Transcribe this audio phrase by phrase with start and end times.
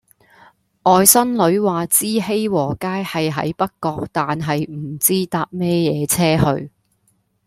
[0.81, 6.71] 外甥女話知熙和街係喺北角但係唔知搭咩野車去